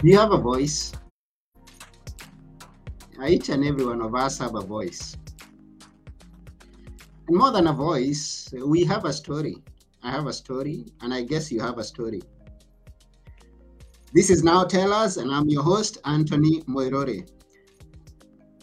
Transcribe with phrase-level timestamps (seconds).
[0.00, 0.92] You have a voice?
[3.26, 5.16] Each and every one of us have a voice.
[7.26, 9.56] And more than a voice, we have a story.
[10.04, 12.22] I have a story, and I guess you have a story.
[14.12, 17.26] This is Now Tell Us, and I'm your host, Anthony Moirore.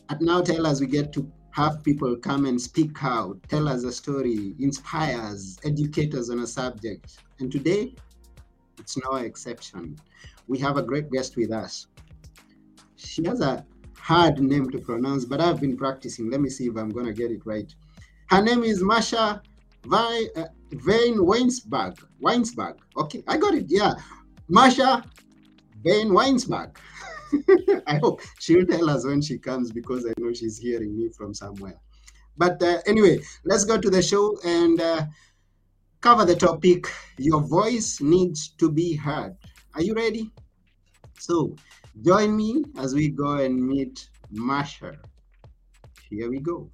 [0.08, 3.84] At Now Tell Us, we get to have people come and speak out, tell us
[3.84, 7.18] a story, inspire us, educate us on a subject.
[7.40, 7.94] And today,
[8.78, 9.98] it's no exception.
[10.48, 11.88] We have a great guest with us.
[12.96, 13.66] She has a
[13.98, 16.30] hard name to pronounce, but I've been practicing.
[16.30, 17.74] Let me see if I'm going to get it right.
[18.28, 19.42] Her name is Marsha
[19.86, 21.98] Vi, uh, Vane Weinsberg.
[22.22, 22.78] Weinsberg.
[22.98, 23.66] Okay, I got it.
[23.68, 23.94] Yeah.
[24.50, 25.04] Marsha
[25.84, 26.76] Vane Weinsberg.
[27.88, 31.34] I hope she'll tell us when she comes because I know she's hearing me from
[31.34, 31.76] somewhere.
[32.38, 35.06] But uh, anyway, let's go to the show and uh,
[36.02, 36.88] cover the topic.
[37.18, 39.36] Your voice needs to be heard.
[39.76, 40.32] Are you ready?
[41.20, 41.54] So
[42.02, 44.98] join me as we go and meet Marsha.
[46.10, 46.70] Here we go.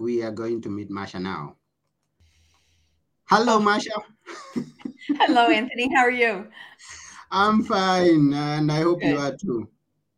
[0.00, 1.56] We are going to meet Marsha now.
[3.24, 4.02] Hello, Marsha.
[5.18, 5.92] Hello, Anthony.
[5.94, 6.46] How are you?
[7.30, 9.08] I'm fine, and I hope Good.
[9.08, 9.68] you are too.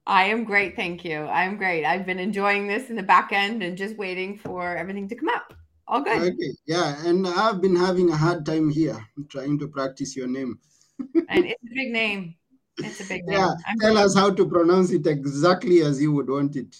[0.06, 1.20] I am great, thank you.
[1.26, 1.84] I'm great.
[1.84, 5.28] I've been enjoying this in the back end and just waiting for everything to come
[5.28, 5.54] up.
[5.86, 6.20] All good.
[6.20, 10.58] Okay, yeah, and I've been having a hard time here trying to practice your name.
[11.28, 12.34] and it's a big name.
[12.78, 13.38] It's a big name.
[13.38, 14.04] Yeah, I'm tell great.
[14.04, 16.76] us how to pronounce it exactly as you would want it.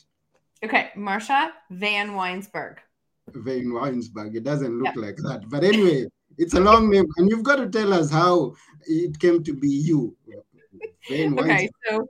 [0.64, 2.78] Okay, Marsha Vanwynsberghe.
[3.28, 4.34] Van Weinsberg.
[4.34, 4.96] It doesn't look yep.
[4.96, 5.48] like that.
[5.48, 6.06] But anyway,
[6.38, 8.54] it's a long name, and you've got to tell us how
[8.86, 10.16] it came to be you.
[11.10, 12.06] okay, so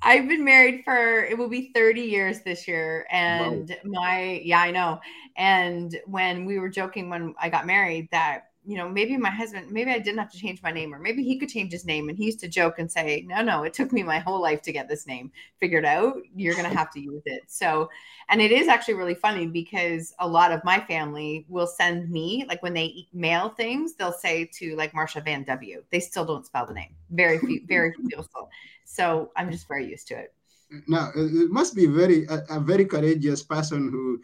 [0.00, 3.06] I've been married for it will be 30 years this year.
[3.10, 4.00] And wow.
[4.00, 5.00] my yeah, I know.
[5.36, 9.72] And when we were joking when I got married that you know, maybe my husband,
[9.72, 12.10] maybe I didn't have to change my name, or maybe he could change his name.
[12.10, 14.60] And he used to joke and say, No, no, it took me my whole life
[14.62, 16.18] to get this name figured out.
[16.36, 17.44] You're going to have to use it.
[17.46, 17.88] So,
[18.28, 22.44] and it is actually really funny because a lot of my family will send me,
[22.46, 25.82] like when they mail things, they'll say to like Marsha Van W.
[25.90, 26.94] They still don't spell the name.
[27.08, 28.50] Very few, very few still.
[28.84, 30.34] So I'm just very used to it.
[30.86, 34.20] Now, it must be very a, a very courageous person who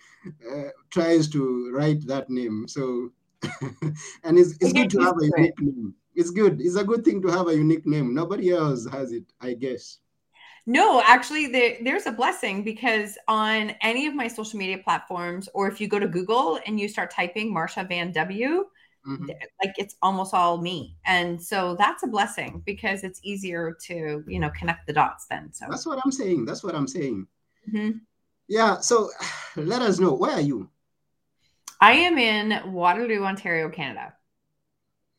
[0.54, 2.68] uh, tries to write that name.
[2.68, 3.10] So
[4.24, 5.94] and it's, it's good to have a unique name.
[6.14, 6.60] It's good.
[6.60, 8.14] It's a good thing to have a unique name.
[8.14, 9.98] Nobody else has it, I guess.
[10.66, 15.68] No, actually, there, there's a blessing because on any of my social media platforms, or
[15.68, 18.64] if you go to Google and you start typing Marsha Van W,
[19.06, 19.26] mm-hmm.
[19.62, 24.38] like it's almost all me, and so that's a blessing because it's easier to you
[24.38, 25.26] know connect the dots.
[25.28, 26.46] Then, so that's what I'm saying.
[26.46, 27.26] That's what I'm saying.
[27.68, 27.98] Mm-hmm.
[28.48, 28.80] Yeah.
[28.80, 29.10] So
[29.56, 30.70] let us know where are you?
[31.84, 34.14] I am in Waterloo, Ontario, Canada.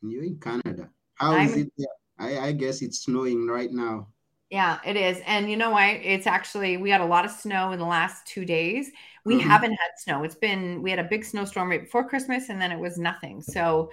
[0.02, 0.90] You're in Canada.
[1.14, 1.86] How I'm, is it there?
[2.18, 4.08] I, I guess it's snowing right now.
[4.50, 5.22] Yeah, it is.
[5.26, 5.84] And you know what?
[5.84, 8.90] It's actually, we had a lot of snow in the last two days.
[9.24, 9.48] We mm-hmm.
[9.48, 10.24] haven't had snow.
[10.24, 13.42] It's been, we had a big snowstorm right before Christmas and then it was nothing.
[13.42, 13.92] So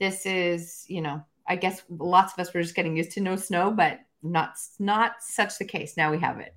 [0.00, 3.36] this is, you know, I guess lots of us were just getting used to no
[3.36, 5.98] snow, but not, not such the case.
[5.98, 6.54] Now we have it.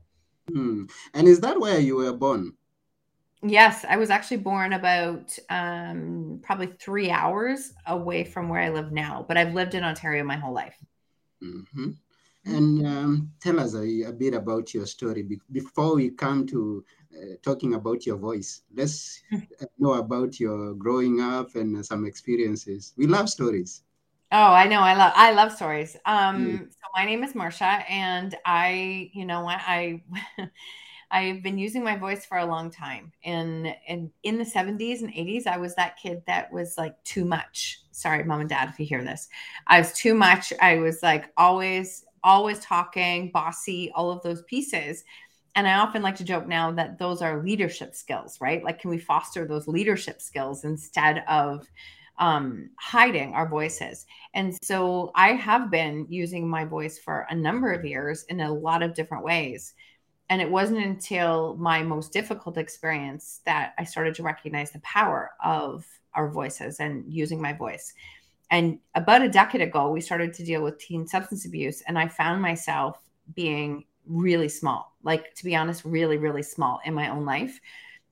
[0.50, 0.86] Hmm.
[1.14, 2.54] And is that where you were born?
[3.44, 8.92] Yes, I was actually born about um, probably three hours away from where I live
[8.92, 10.76] now, but I've lived in Ontario my whole life.
[11.44, 11.92] Mm-hmm.
[12.46, 16.84] And um, tell us a, a, bit about your story Be- before we come to
[17.14, 18.62] uh, talking about your voice.
[18.74, 19.22] Let's
[19.78, 22.94] know about your growing up and some experiences.
[22.98, 23.84] We love stories.
[24.32, 24.80] Oh, I know.
[24.80, 25.96] I love I love stories.
[26.06, 26.60] Um, mm.
[26.60, 30.02] So my name is Marsha, and I, you know, I.
[30.38, 30.50] I
[31.10, 33.12] I've been using my voice for a long time.
[33.24, 37.26] And, and in the 70s and 80s, I was that kid that was like too
[37.26, 37.82] much.
[37.92, 39.30] Sorry, mom and dad, if you hear this.
[39.68, 40.52] I was too much.
[40.62, 45.04] I was like always, always talking, bossy, all of those pieces.
[45.56, 48.64] And I often like to joke now that those are leadership skills, right?
[48.64, 51.68] Like, can we foster those leadership skills instead of
[52.20, 54.06] um, hiding our voices.
[54.34, 58.52] And so I have been using my voice for a number of years in a
[58.52, 59.74] lot of different ways.
[60.30, 65.32] And it wasn't until my most difficult experience that I started to recognize the power
[65.44, 67.94] of our voices and using my voice.
[68.50, 71.82] And about a decade ago, we started to deal with teen substance abuse.
[71.88, 72.98] And I found myself
[73.36, 74.96] being really small.
[75.04, 77.60] Like to be honest, really, really small in my own life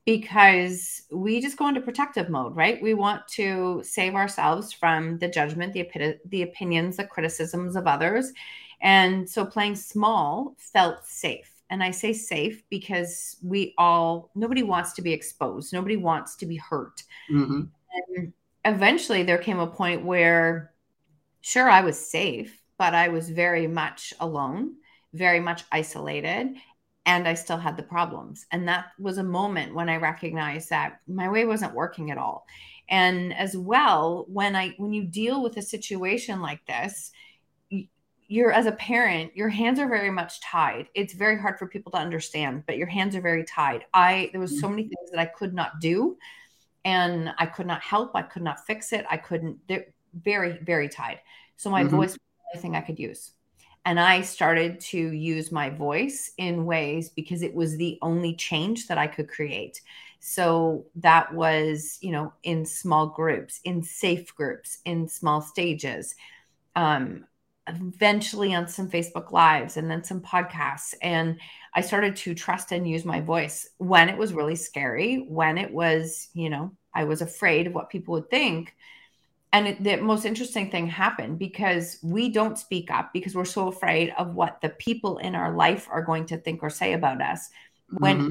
[0.04, 2.80] because we just go into protective mode, right?
[2.80, 7.88] We want to save ourselves from the judgment, the, opi- the opinions, the criticisms of
[7.88, 8.32] others.
[8.80, 11.50] And so playing small felt safe.
[11.70, 16.46] And I say safe because we all, nobody wants to be exposed, nobody wants to
[16.46, 17.02] be hurt.
[17.30, 17.62] Mm-hmm.
[18.16, 18.32] And
[18.64, 20.72] eventually there came a point where,
[21.40, 24.74] sure, I was safe, but I was very much alone,
[25.12, 26.56] very much isolated
[27.06, 28.46] and I still had the problems.
[28.50, 32.46] And that was a moment when I recognized that my way wasn't working at all.
[32.88, 37.12] And as well, when I when you deal with a situation like this,
[38.28, 40.88] you're as a parent, your hands are very much tied.
[40.94, 43.84] It's very hard for people to understand, but your hands are very tied.
[43.94, 46.16] I there was so many things that I could not do
[46.84, 49.06] and I could not help, I could not fix it.
[49.08, 51.20] I couldn't they're very very tied.
[51.56, 51.96] So my mm-hmm.
[51.96, 53.32] voice was the only thing I could use.
[53.84, 58.88] And I started to use my voice in ways because it was the only change
[58.88, 59.80] that I could create.
[60.18, 66.16] So that was, you know, in small groups, in safe groups, in small stages.
[66.74, 67.26] Um,
[67.68, 70.94] eventually on some Facebook lives and then some podcasts.
[71.02, 71.38] And
[71.74, 75.72] I started to trust and use my voice when it was really scary, when it
[75.72, 78.74] was, you know, I was afraid of what people would think
[79.56, 83.68] and it, the most interesting thing happened because we don't speak up because we're so
[83.68, 87.22] afraid of what the people in our life are going to think or say about
[87.22, 87.48] us
[87.98, 88.30] when mm-hmm.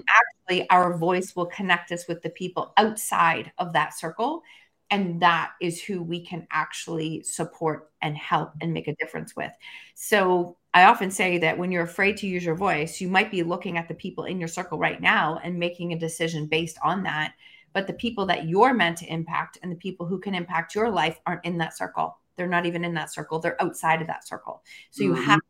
[0.49, 4.43] actually our voice will connect us with the people outside of that circle
[4.91, 9.51] and that is who we can actually support and help and make a difference with
[9.95, 13.43] so i often say that when you're afraid to use your voice you might be
[13.43, 17.03] looking at the people in your circle right now and making a decision based on
[17.03, 17.33] that
[17.75, 20.89] but the people that you're meant to impact and the people who can impact your
[20.89, 22.17] life aren't in that circle.
[22.37, 23.37] They're not even in that circle.
[23.37, 24.63] They're outside of that circle.
[24.91, 25.23] So you mm-hmm.
[25.23, 25.41] have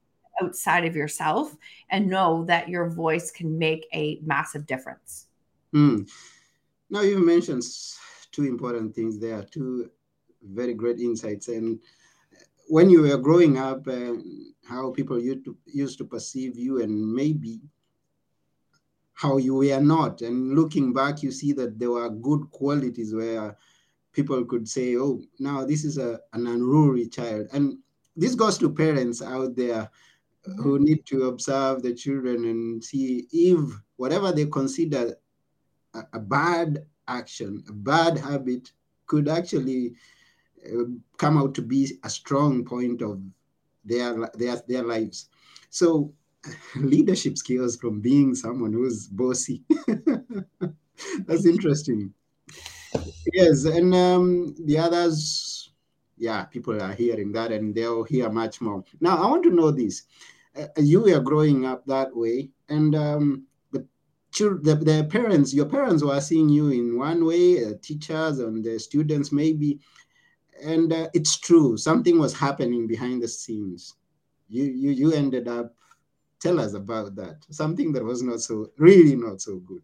[0.42, 1.56] outside of yourself
[1.92, 5.28] and know that your voice can make a massive difference.
[5.74, 6.10] Mm.
[6.90, 7.64] Now you mentioned
[8.36, 9.90] two important things there, two
[10.44, 11.48] very great insights.
[11.48, 11.80] And
[12.68, 14.24] when you were growing up, and
[14.68, 17.62] how people used to, used to perceive you, and maybe
[19.14, 20.22] how you were not.
[20.22, 23.56] And looking back, you see that there were good qualities where
[24.12, 27.48] people could say, oh, now this is a, an unruly child.
[27.54, 27.78] And
[28.18, 29.90] this goes to parents out there
[30.58, 30.84] who mm-hmm.
[30.84, 33.60] need to observe the children and see if
[33.96, 35.16] whatever they consider
[35.94, 38.72] a, a bad action, a bad habit,
[39.08, 39.94] could actually
[40.66, 40.86] uh,
[41.18, 43.22] come out to be a strong point of
[43.84, 45.30] their their their lives.
[45.70, 46.14] So
[46.76, 49.64] leadership skills from being someone who's bossy.
[51.28, 52.14] That's interesting.
[53.34, 55.72] Yes, and um, the others,
[56.18, 58.84] yeah, people are hearing that and they'll hear much more.
[59.02, 60.04] Now, I want to know this.
[60.58, 63.46] Uh, you were growing up that way, and um,
[64.38, 68.64] the, the, the parents, your parents were seeing you in one way, uh, teachers and
[68.64, 69.80] the students maybe,
[70.64, 73.96] and uh, it's true, something was happening behind the scenes.
[74.50, 75.76] You, you, you ended up
[76.40, 77.38] tell us about that.
[77.50, 79.82] Something that was not so, really not so good.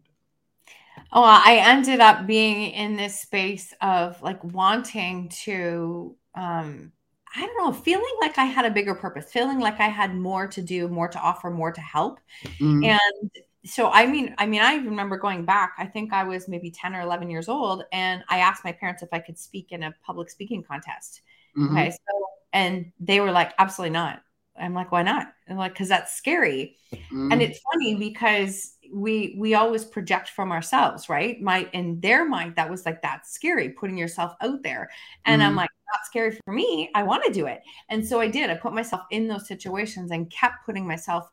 [1.12, 6.92] Oh, I ended up being in this space of like wanting to, um,
[7.34, 10.46] I don't know, feeling like I had a bigger purpose, feeling like I had more
[10.48, 12.20] to do, more to offer, more to help.
[12.60, 12.84] Mm-hmm.
[12.84, 13.30] And
[13.64, 16.94] so I mean, I mean, I remember going back, I think I was maybe 10
[16.94, 19.94] or 11 years old, and I asked my parents if I could speak in a
[20.04, 21.22] public speaking contest.
[21.56, 21.76] Mm-hmm.
[21.76, 21.90] Okay.
[21.90, 24.22] So and they were like, absolutely not.
[24.60, 25.28] I'm like, why not?
[25.48, 26.76] And like, because that's scary.
[27.10, 27.32] Mm.
[27.32, 31.40] And it's funny because we we always project from ourselves, right?
[31.40, 34.90] My in their mind, that was like that's scary, putting yourself out there.
[35.24, 35.46] And mm.
[35.46, 36.90] I'm like, not scary for me.
[36.94, 37.62] I want to do it.
[37.88, 38.50] And so I did.
[38.50, 41.30] I put myself in those situations and kept putting myself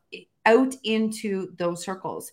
[0.50, 2.32] out into those circles.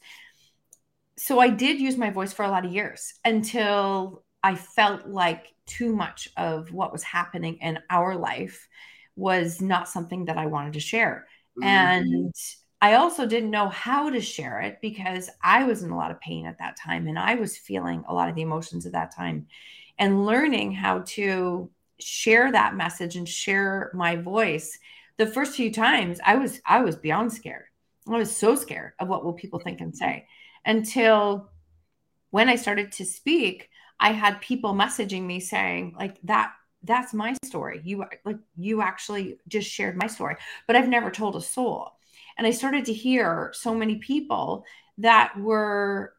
[1.17, 5.53] So I did use my voice for a lot of years until I felt like
[5.65, 8.67] too much of what was happening in our life
[9.15, 11.27] was not something that I wanted to share.
[11.59, 11.67] Mm-hmm.
[11.67, 12.35] And
[12.81, 16.21] I also didn't know how to share it because I was in a lot of
[16.21, 19.15] pain at that time and I was feeling a lot of the emotions at that
[19.15, 19.47] time.
[19.99, 24.77] And learning how to share that message and share my voice
[25.17, 27.65] the first few times I was I was beyond scared.
[28.15, 30.27] I was so scared of what will people think and say
[30.65, 31.49] until
[32.29, 36.51] when I started to speak, I had people messaging me saying like that
[36.83, 37.81] that's my story.
[37.83, 40.35] You like you actually just shared my story,
[40.67, 41.91] but I've never told a soul.
[42.37, 44.63] And I started to hear so many people
[44.99, 46.13] that were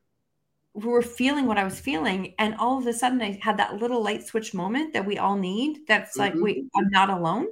[0.75, 2.35] who were feeling what I was feeling.
[2.39, 5.37] And all of a sudden I had that little light switch moment that we all
[5.37, 5.81] need.
[5.87, 6.21] That's mm-hmm.
[6.21, 7.47] like, wait, I'm not alone.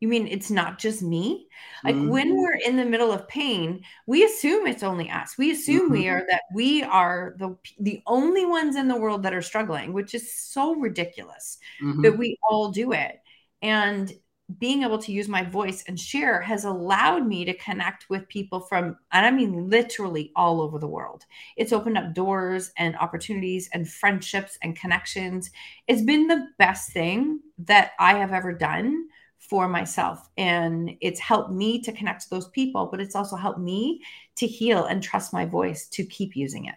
[0.00, 1.48] You mean it's not just me?
[1.84, 2.08] Like mm-hmm.
[2.08, 5.36] when we're in the middle of pain, we assume it's only us.
[5.36, 5.92] We assume mm-hmm.
[5.92, 9.92] we are that we are the the only ones in the world that are struggling,
[9.92, 12.02] which is so ridiculous mm-hmm.
[12.02, 13.20] that we all do it.
[13.60, 14.12] And
[14.58, 18.60] being able to use my voice and share has allowed me to connect with people
[18.60, 21.24] from, and I mean literally all over the world.
[21.58, 25.50] It's opened up doors and opportunities and friendships and connections.
[25.86, 30.28] It's been the best thing that I have ever done for myself.
[30.36, 34.02] And it's helped me to connect to those people, but it's also helped me
[34.36, 36.74] to heal and trust my voice to keep using it.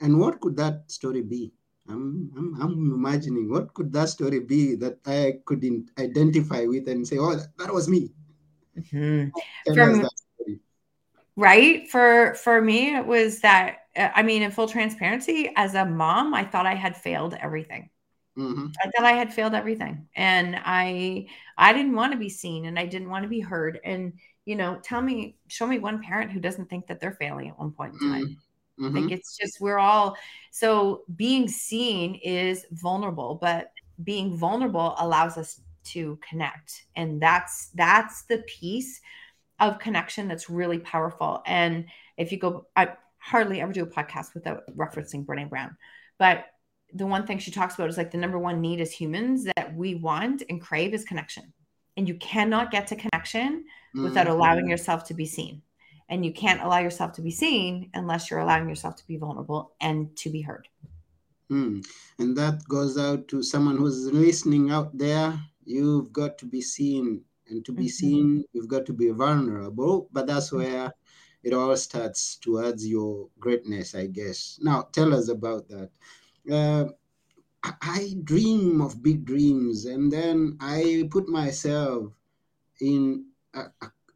[0.00, 1.52] And what could that story be?
[1.88, 7.06] I'm, I'm, I'm imagining what could that story be that I couldn't identify with and
[7.06, 8.10] say, oh, that, that was me.
[8.78, 9.74] Mm-hmm.
[9.74, 10.06] From,
[11.36, 15.84] right for for me it was that uh, i mean in full transparency as a
[15.84, 17.88] mom i thought i had failed everything
[18.36, 18.66] mm-hmm.
[18.82, 21.26] i thought i had failed everything and i
[21.58, 24.12] i didn't want to be seen and i didn't want to be heard and
[24.44, 27.58] you know tell me show me one parent who doesn't think that they're failing at
[27.58, 28.32] one point in time mm-hmm.
[28.80, 28.96] Mm-hmm.
[28.96, 30.16] Like it's just we're all
[30.50, 33.72] so being seen is vulnerable, but
[34.02, 36.86] being vulnerable allows us to connect.
[36.96, 39.00] And that's that's the piece
[39.58, 41.42] of connection that's really powerful.
[41.46, 45.76] And if you go, I hardly ever do a podcast without referencing Brene Brown.
[46.18, 46.46] But
[46.94, 49.74] the one thing she talks about is like the number one need as humans that
[49.74, 51.52] we want and crave is connection.
[51.96, 54.04] And you cannot get to connection mm-hmm.
[54.04, 55.62] without allowing yourself to be seen
[56.10, 59.72] and you can't allow yourself to be seen unless you're allowing yourself to be vulnerable
[59.80, 60.68] and to be heard
[61.50, 61.82] mm.
[62.18, 67.22] and that goes out to someone who's listening out there you've got to be seen
[67.48, 67.88] and to be mm-hmm.
[67.88, 70.72] seen you've got to be vulnerable but that's mm-hmm.
[70.72, 70.92] where
[71.42, 75.90] it all starts towards your greatness i guess now tell us about that
[76.50, 76.84] uh,
[77.62, 82.12] I dream of big dreams, and then I put myself
[82.80, 83.64] in a,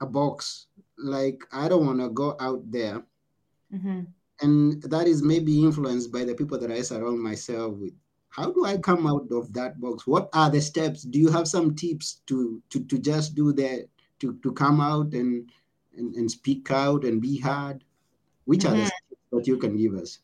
[0.01, 0.67] a, box
[0.97, 3.03] like I don't want to go out there.
[3.73, 4.01] Mm-hmm.
[4.41, 7.93] And that is maybe influenced by the people that I surround myself with.
[8.31, 10.07] How do I come out of that box?
[10.07, 11.03] What are the steps?
[11.03, 13.89] Do you have some tips to to, to just do that,
[14.21, 15.51] to, to come out and,
[15.97, 17.85] and, and speak out and be heard?
[18.47, 18.69] Which mm-hmm.
[18.69, 18.87] are the mm-hmm.
[18.87, 20.21] steps that you can give us?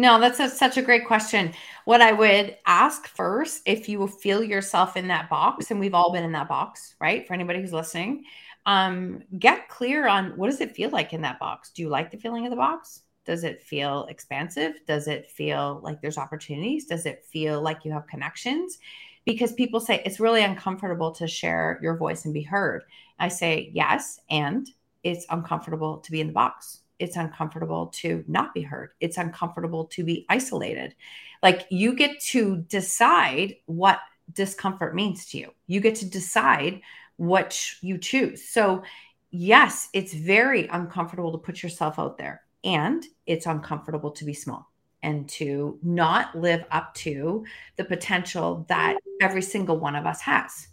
[0.00, 1.52] No, that's a, such a great question.
[1.84, 6.10] What I would ask first, if you feel yourself in that box, and we've all
[6.10, 7.26] been in that box, right?
[7.26, 8.24] For anybody who's listening,
[8.64, 11.70] um, get clear on what does it feel like in that box?
[11.72, 13.02] Do you like the feeling of the box?
[13.26, 14.72] Does it feel expansive?
[14.86, 16.86] Does it feel like there's opportunities?
[16.86, 18.78] Does it feel like you have connections?
[19.26, 22.84] Because people say it's really uncomfortable to share your voice and be heard.
[23.18, 24.66] I say yes, and
[25.02, 26.79] it's uncomfortable to be in the box.
[27.00, 28.90] It's uncomfortable to not be heard.
[29.00, 30.94] It's uncomfortable to be isolated.
[31.42, 33.98] Like you get to decide what
[34.32, 35.50] discomfort means to you.
[35.66, 36.82] You get to decide
[37.16, 38.48] what you choose.
[38.48, 38.82] So,
[39.30, 44.70] yes, it's very uncomfortable to put yourself out there, and it's uncomfortable to be small
[45.02, 47.44] and to not live up to
[47.76, 50.68] the potential that every single one of us has.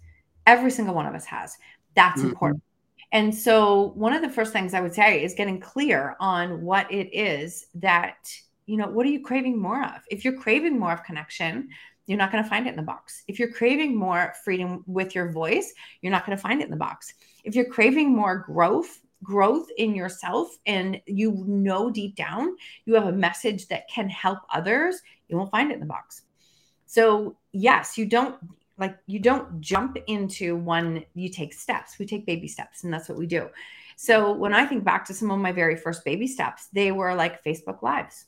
[0.45, 1.57] Every single one of us has.
[1.95, 2.29] That's mm-hmm.
[2.29, 2.63] important.
[3.11, 6.91] And so, one of the first things I would say is getting clear on what
[6.91, 8.29] it is that,
[8.65, 10.01] you know, what are you craving more of?
[10.09, 11.69] If you're craving more of connection,
[12.05, 13.23] you're not going to find it in the box.
[13.27, 16.71] If you're craving more freedom with your voice, you're not going to find it in
[16.71, 17.13] the box.
[17.43, 23.07] If you're craving more growth, growth in yourself, and you know deep down you have
[23.07, 26.23] a message that can help others, you won't find it in the box.
[26.85, 28.37] So, yes, you don't
[28.77, 31.97] like you don't jump into one, you take steps.
[31.99, 33.49] We take baby steps, and that's what we do.
[33.95, 37.15] So, when I think back to some of my very first baby steps, they were
[37.15, 38.25] like Facebook Lives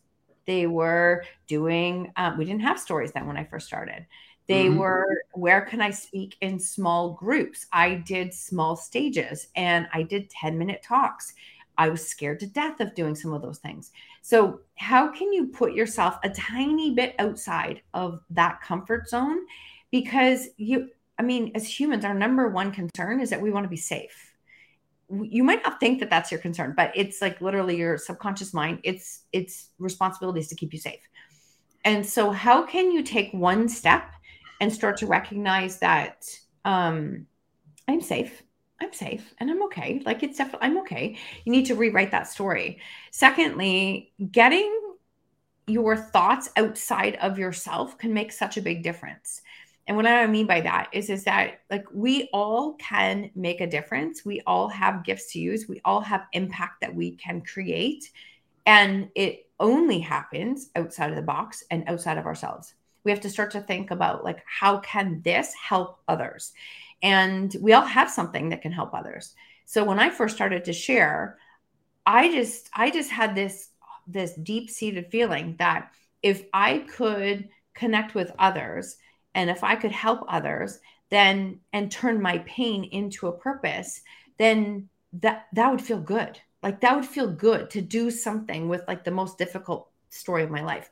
[0.50, 4.08] they were doing, um, we didn't have stories then when I first started.
[4.48, 4.80] They mm-hmm.
[4.80, 7.68] were, where can I speak in small groups?
[7.72, 11.36] I did small stages and I did 10 minute talks.
[11.78, 13.92] I was scared to death of doing some of those things.
[14.24, 19.38] So, how can you put yourself a tiny bit outside of that comfort zone?
[19.92, 23.70] Because you, I mean, as humans, our number one concern is that we want to
[23.70, 24.34] be safe.
[25.10, 28.80] You might not think that that's your concern but it's like literally your subconscious mind
[28.84, 31.02] it's it's responsibilities to keep you safe.
[31.84, 34.04] And so how can you take one step
[34.62, 36.26] and start to recognize that
[36.66, 37.26] um
[37.88, 38.44] i'm safe
[38.82, 41.18] i'm safe and i'm okay like it's definitely i'm okay.
[41.46, 42.80] You need to rewrite that story.
[43.12, 44.76] Secondly getting
[45.68, 49.42] your thoughts outside of yourself can make such a big difference
[49.90, 53.68] and what I mean by that is, is that like we all can make a
[53.68, 54.24] difference.
[54.24, 55.68] We all have gifts to use.
[55.68, 58.10] We all have impact that we can create.
[58.66, 62.74] And it only happens outside of the box and outside of ourselves.
[63.04, 66.54] We have to start to think about like how can this help others?
[67.02, 70.74] and we all have something that can help others so when i first started to
[70.74, 71.38] share
[72.06, 73.70] i just i just had this
[74.08, 75.92] this deep seated feeling that
[76.24, 78.98] if i could connect with others
[79.36, 84.02] and if i could help others then and turn my pain into a purpose
[84.38, 88.82] then that that would feel good like that would feel good to do something with
[88.88, 90.90] like the most difficult story of my life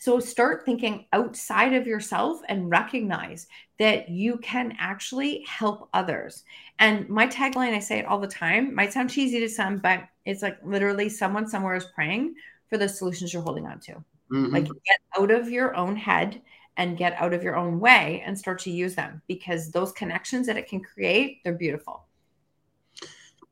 [0.00, 3.46] so start thinking outside of yourself and recognize
[3.78, 6.44] that you can actually help others.
[6.78, 10.04] And my tagline, I say it all the time, might sound cheesy to some, but
[10.24, 12.34] it's like literally someone somewhere is praying
[12.70, 13.92] for the solutions you're holding on to.
[14.32, 14.46] Mm-hmm.
[14.46, 16.40] Like get out of your own head
[16.76, 20.46] and get out of your own way and start to use them because those connections
[20.46, 22.06] that it can create, they're beautiful.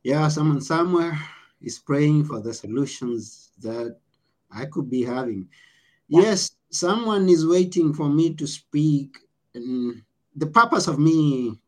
[0.03, 1.19] Yeah, someone somewhere
[1.61, 3.99] is praying for the solutions that
[4.51, 5.49] I could be having.
[6.09, 9.19] Yes, someone is waiting for me to speak.
[9.55, 10.03] And
[10.37, 11.59] the purpose of me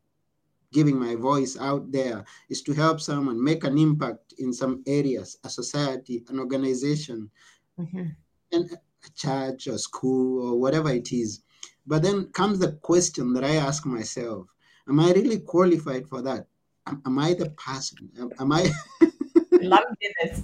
[0.71, 5.37] giving my voice out there is to help someone make an impact in some areas,
[5.43, 7.29] a society, an organization,
[7.77, 8.07] mm-hmm.
[8.53, 11.43] and a church or school or whatever it is.
[11.87, 14.47] But then comes the question that I ask myself
[14.87, 16.47] Am I really qualified for that?
[16.87, 18.09] Am, am I the person?
[18.19, 18.69] Am, am I?
[19.51, 19.83] Love
[20.21, 20.43] this.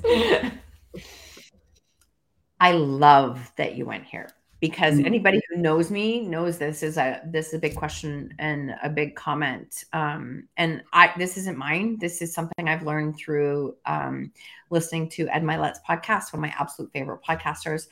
[2.59, 5.05] I love that you went here because mm-hmm.
[5.05, 8.89] anybody who knows me knows this is a this is a big question and a
[8.89, 9.83] big comment.
[9.93, 11.97] Um, and I this isn't mine.
[11.99, 14.31] This is something I've learned through um,
[14.69, 17.87] listening to Ed Mylett's podcast, one of my absolute favorite podcasters.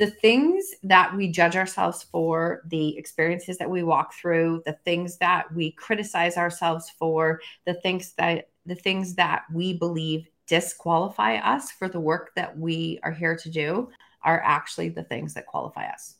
[0.00, 5.18] The things that we judge ourselves for, the experiences that we walk through, the things
[5.18, 11.70] that we criticize ourselves for, the things that the things that we believe disqualify us
[11.70, 13.90] for the work that we are here to do
[14.22, 16.14] are actually the things that qualify us.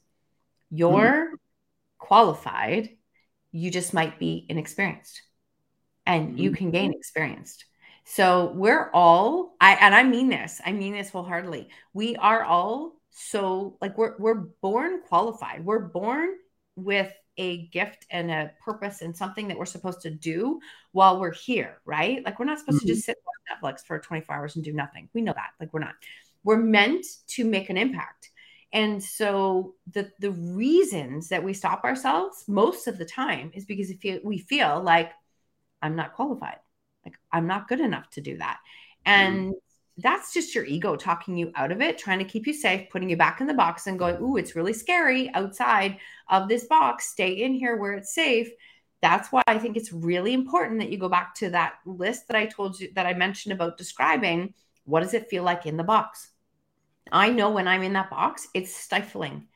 [0.70, 1.34] You're mm-hmm.
[1.98, 2.90] qualified,
[3.50, 5.22] you just might be inexperienced
[6.06, 6.38] and mm-hmm.
[6.38, 7.64] you can gain experienced.
[8.04, 11.68] So we're all I and I mean this, I mean this wholeheartedly.
[11.92, 15.64] We are all so like we're we're born qualified.
[15.64, 16.30] We're born
[16.76, 20.60] with a gift and a purpose and something that we're supposed to do
[20.92, 22.24] while we're here, right?
[22.24, 22.88] Like we're not supposed mm-hmm.
[22.88, 25.08] to just sit on Netflix for 24 hours and do nothing.
[25.14, 25.50] We know that.
[25.58, 25.94] Like we're not.
[26.44, 28.30] We're meant to make an impact.
[28.72, 33.90] And so the the reasons that we stop ourselves most of the time is because
[33.90, 35.10] if we feel like
[35.82, 36.58] I'm not qualified.
[37.04, 38.58] Like I'm not good enough to do that.
[39.04, 39.58] And mm-hmm
[39.98, 43.10] that's just your ego talking you out of it, trying to keep you safe, putting
[43.10, 45.98] you back in the box and going, Ooh, it's really scary outside
[46.28, 47.08] of this box.
[47.10, 48.50] Stay in here where it's safe.
[49.02, 52.36] That's why I think it's really important that you go back to that list that
[52.36, 55.84] I told you that I mentioned about describing what does it feel like in the
[55.84, 56.30] box?
[57.12, 59.46] I know when I'm in that box, it's stifling.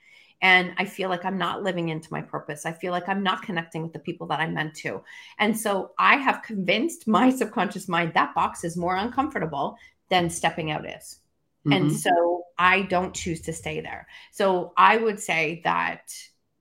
[0.42, 2.66] And I feel like I'm not living into my purpose.
[2.66, 5.02] I feel like I'm not connecting with the people that I'm meant to.
[5.38, 9.76] And so I have convinced my subconscious mind that box is more uncomfortable
[10.10, 11.20] than stepping out is.
[11.66, 11.72] Mm-hmm.
[11.72, 14.06] And so I don't choose to stay there.
[14.32, 16.12] So I would say that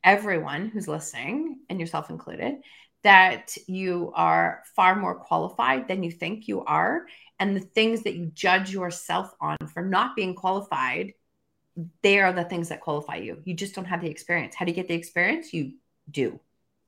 [0.03, 2.55] everyone who's listening, and yourself included,
[3.03, 7.05] that you are far more qualified than you think you are.
[7.39, 11.13] And the things that you judge yourself on for not being qualified,
[12.01, 13.41] they are the things that qualify you.
[13.43, 14.55] You just don't have the experience.
[14.55, 15.53] How do you get the experience?
[15.53, 15.73] You
[16.09, 16.39] do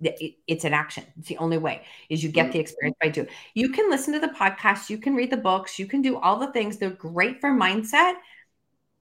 [0.01, 1.05] it's an action.
[1.17, 3.27] It's the only way is you get the experience by doing.
[3.53, 6.37] You can listen to the podcast, you can read the books, you can do all
[6.37, 6.77] the things.
[6.77, 8.15] They're great for mindset.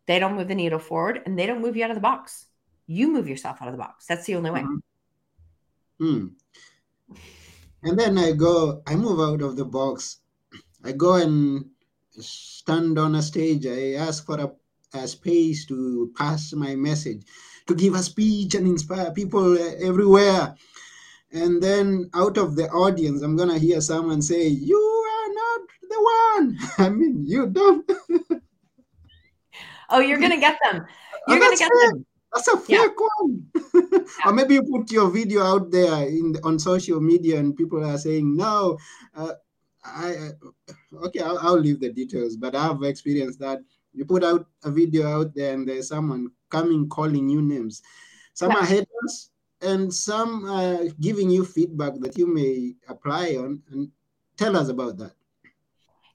[0.07, 2.47] They don't move the needle forward and they don't move you out of the box.
[2.87, 4.07] You move yourself out of the box.
[4.07, 4.65] That's the only way.
[5.99, 6.27] Hmm.
[7.83, 10.19] And then I go, I move out of the box.
[10.85, 11.67] I go and
[12.11, 13.67] stand on a stage.
[13.67, 14.53] I ask for a,
[14.99, 17.25] a space to pass my message,
[17.67, 20.55] to give a speech and inspire people everywhere.
[21.33, 26.01] And then out of the audience i'm gonna hear someone say you are not the
[26.01, 26.59] one.
[26.79, 27.91] I mean you don't.
[29.91, 30.87] Oh you're gonna get them.
[31.27, 31.91] You're oh, gonna get fair.
[31.93, 32.07] them.
[32.35, 32.89] That's a fair yeah.
[32.97, 33.99] one yeah.
[34.27, 37.97] or maybe you put your video out there in on social media and people are
[37.97, 38.77] saying no
[39.15, 39.33] uh,
[39.85, 40.31] I
[41.05, 43.61] okay I'll, I'll leave the details but I've experienced that
[43.95, 47.83] you put out a video out there and there's someone coming calling you names
[48.35, 48.59] some yeah.
[48.59, 49.31] are haters
[49.63, 53.91] and some are giving you feedback that you may apply on and
[54.37, 55.13] tell us about that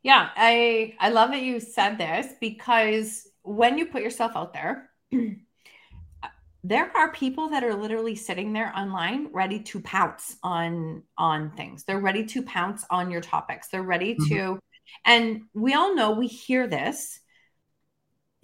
[0.04, 4.89] yeah i i love that you said this because when you put yourself out there
[6.63, 11.84] there are people that are literally sitting there online ready to pounce on on things
[11.84, 14.36] they're ready to pounce on your topics they're ready mm-hmm.
[14.36, 14.60] to
[15.06, 17.20] and we all know we hear this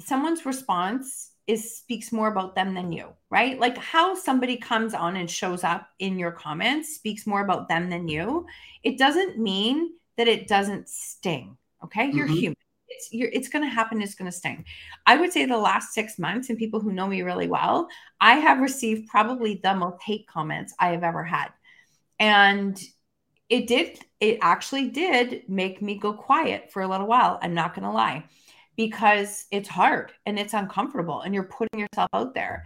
[0.06, 3.60] someone's response is speaks more about them than you, right?
[3.60, 7.90] Like how somebody comes on and shows up in your comments speaks more about them
[7.90, 8.46] than you.
[8.84, 11.58] It doesn't mean that it doesn't sting.
[11.84, 12.10] Okay.
[12.12, 12.36] You're mm-hmm.
[12.36, 12.58] human.
[12.88, 14.02] It's you're, it's going to happen.
[14.02, 14.66] It's going to sting.
[15.06, 17.90] I would say the last six months, and people who know me really well,
[18.22, 21.50] I have received probably the most hate comments I have ever had,
[22.20, 22.80] and
[23.50, 24.00] it did.
[24.20, 27.38] It actually did make me go quiet for a little while.
[27.42, 28.24] I'm not going to lie
[28.76, 32.66] because it's hard and it's uncomfortable and you're putting yourself out there.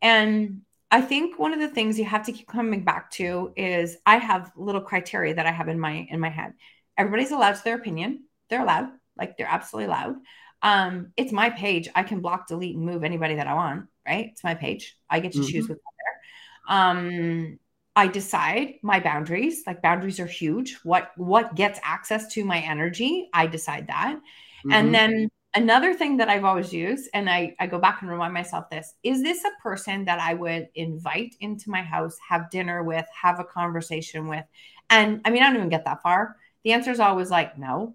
[0.00, 3.96] And I think one of the things you have to keep coming back to is
[4.06, 6.54] I have little criteria that I have in my in my head.
[6.96, 8.24] Everybody's allowed to their opinion.
[8.48, 10.16] They're allowed, like they're absolutely allowed.
[10.62, 11.88] Um, it's my page.
[11.94, 14.30] I can block, delete, and move anybody that I want, right?
[14.32, 14.96] It's my page.
[15.08, 15.48] I get to mm-hmm.
[15.48, 16.76] choose what's there.
[16.76, 17.58] Um,
[17.94, 19.64] I decide my boundaries.
[19.66, 20.78] Like boundaries are huge.
[20.84, 24.16] What what gets access to my energy, I decide that.
[24.16, 24.72] Mm-hmm.
[24.72, 28.34] And then another thing that I've always used, and I, I go back and remind
[28.34, 32.82] myself this is this a person that I would invite into my house, have dinner
[32.82, 34.44] with, have a conversation with?
[34.90, 36.36] And I mean, I don't even get that far.
[36.64, 37.94] The answer is always like, no.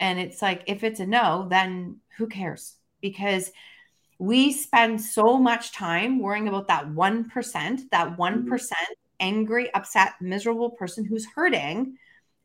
[0.00, 2.76] And it's like, if it's a no, then who cares?
[3.00, 3.50] Because
[4.18, 8.74] we spend so much time worrying about that 1%, that one mm-hmm.
[9.20, 11.96] angry, upset, miserable person who's hurting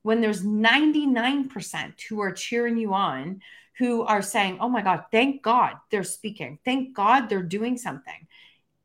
[0.01, 3.41] when there's 99% who are cheering you on
[3.79, 6.59] who are saying, "Oh my God, thank God they're speaking.
[6.63, 8.27] Thank God they're doing something."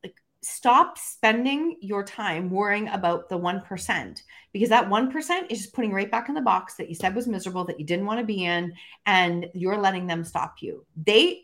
[0.03, 5.63] Like, stop spending your time worrying about the one percent because that one percent is
[5.63, 8.07] just putting right back in the box that you said was miserable, that you didn't
[8.07, 8.73] want to be in,
[9.05, 10.87] and you're letting them stop you.
[10.97, 11.43] They,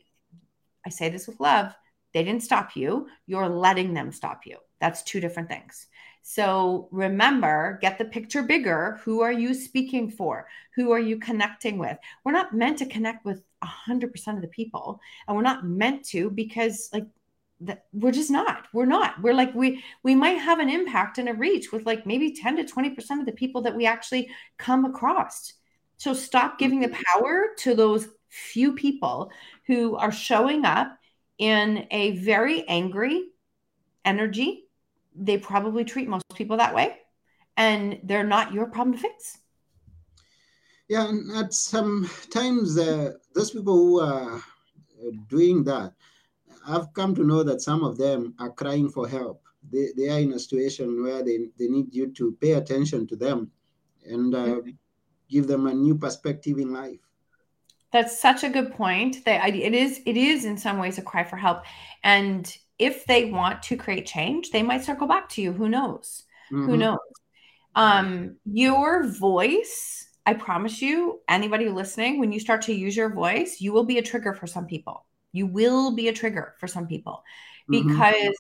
[0.86, 1.74] I say this with love,
[2.14, 3.08] they didn't stop you.
[3.26, 4.56] You're letting them stop you.
[4.80, 5.86] That's two different things.
[6.22, 9.00] So remember, get the picture bigger.
[9.04, 10.46] Who are you speaking for?
[10.76, 11.98] Who are you connecting with?
[12.24, 16.30] We're not meant to connect with 100% of the people, and we're not meant to
[16.30, 17.06] because, like,
[17.62, 21.28] that we're just not we're not we're like we we might have an impact and
[21.28, 24.87] a reach with like maybe 10 to 20% of the people that we actually come
[24.87, 25.52] across
[25.98, 27.02] so stop giving the mm-hmm.
[27.18, 29.30] power to those few people
[29.66, 30.96] who are showing up
[31.37, 33.24] in a very angry
[34.04, 34.64] energy
[35.14, 36.96] they probably treat most people that way
[37.56, 39.38] and they're not your problem to fix.
[40.88, 45.92] Yeah and at some times uh, those people who are uh, doing that
[46.66, 49.42] i've come to know that some of them are crying for help.
[49.72, 53.16] They, they are in a situation where they, they need you to pay attention to
[53.16, 53.50] them
[54.06, 54.70] and uh, mm-hmm.
[55.28, 57.00] give them a new perspective in life.
[57.92, 59.24] That's such a good point.
[59.24, 61.64] That it is it is in some ways a cry for help.
[62.04, 65.52] And if they want to create change, they might circle back to you.
[65.52, 66.24] Who knows?
[66.50, 66.66] Mm-hmm.
[66.66, 66.98] Who knows?
[67.76, 73.60] Um, your voice, I promise you, anybody listening, when you start to use your voice,
[73.60, 75.06] you will be a trigger for some people.
[75.32, 77.22] You will be a trigger for some people
[77.70, 77.88] mm-hmm.
[77.88, 78.30] because mm-hmm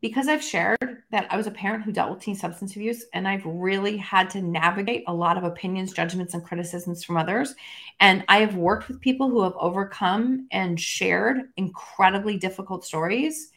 [0.00, 3.26] because I've shared that I was a parent who dealt with teen substance abuse and
[3.26, 7.54] I've really had to navigate a lot of opinions, judgments, and criticisms from others.
[7.98, 13.50] And I have worked with people who have overcome and shared incredibly difficult stories.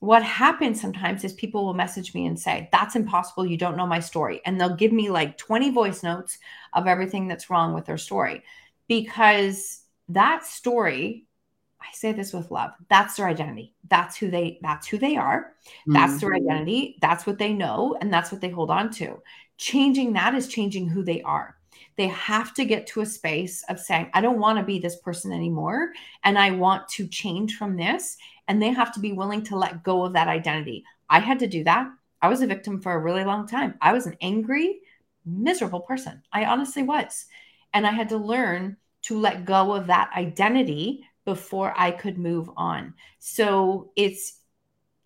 [0.00, 3.46] What happens sometimes is people will message me and say, That's impossible.
[3.46, 4.42] You don't know my story.
[4.44, 6.38] And they'll give me like 20 voice notes
[6.74, 8.42] of everything that's wrong with their story
[8.86, 11.25] because that story
[11.80, 12.72] I say this with love.
[12.88, 13.74] That's their identity.
[13.88, 15.52] That's who they that's who they are.
[15.86, 16.18] That's mm-hmm.
[16.18, 16.98] their identity.
[17.00, 19.22] That's what they know and that's what they hold on to.
[19.58, 21.56] Changing that is changing who they are.
[21.96, 24.96] They have to get to a space of saying, I don't want to be this
[24.96, 25.90] person anymore
[26.24, 28.16] and I want to change from this
[28.48, 30.84] and they have to be willing to let go of that identity.
[31.08, 31.88] I had to do that.
[32.22, 33.74] I was a victim for a really long time.
[33.80, 34.80] I was an angry,
[35.24, 36.22] miserable person.
[36.32, 37.26] I honestly was.
[37.72, 42.48] And I had to learn to let go of that identity before I could move
[42.56, 42.94] on.
[43.18, 44.38] So it's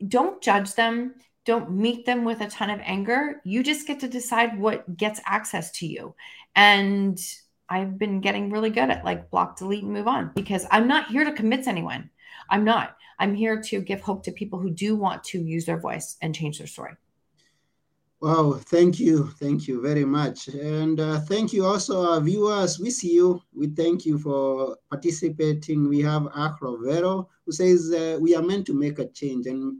[0.07, 3.41] don't judge them, don't meet them with a ton of anger.
[3.45, 6.15] You just get to decide what gets access to you.
[6.55, 7.19] And
[7.69, 11.09] I've been getting really good at like block, delete, and move on because I'm not
[11.09, 12.11] here to convince anyone.
[12.49, 12.97] I'm not.
[13.19, 16.35] I'm here to give hope to people who do want to use their voice and
[16.35, 16.93] change their story.
[18.21, 19.29] Wow, thank you.
[19.41, 20.49] Thank you very much.
[20.49, 22.79] And uh, thank you also, our viewers.
[22.79, 23.41] We see you.
[23.55, 25.89] We thank you for participating.
[25.89, 29.47] We have Akro Vero, who says uh, we are meant to make a change.
[29.47, 29.79] And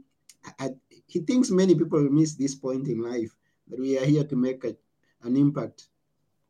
[0.59, 0.71] I,
[1.05, 3.31] he thinks many people miss this point in life,
[3.67, 4.75] that we are here to make a,
[5.21, 5.89] an impact.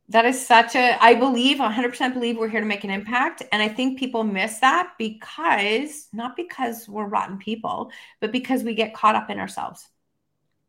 [0.08, 3.44] That is such a, I believe, 100% believe we're here to make an impact.
[3.52, 8.76] And I think people miss that because, not because we're rotten people, but because we
[8.76, 9.90] get caught up in ourselves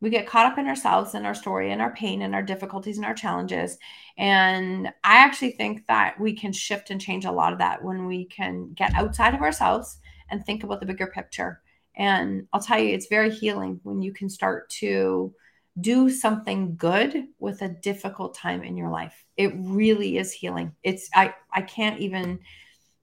[0.03, 2.97] we get caught up in ourselves and our story and our pain and our difficulties
[2.97, 3.77] and our challenges
[4.17, 8.05] and i actually think that we can shift and change a lot of that when
[8.05, 9.99] we can get outside of ourselves
[10.33, 11.61] and think about the bigger picture.
[11.95, 15.33] And I'll tell you, it's very healing when you can start to
[15.79, 19.25] do something good with a difficult time in your life.
[19.37, 20.75] It really is healing.
[20.83, 22.39] It's I I can't even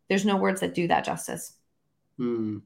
[0.08, 1.54] there's no words that do that justice.
[2.16, 2.58] Hmm.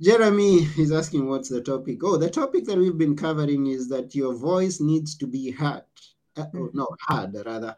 [0.00, 2.02] Jeremy is asking what's the topic.
[2.02, 5.84] Oh, the topic that we've been covering is that your voice needs to be heard.
[6.36, 7.76] Uh, oh, no, heard rather.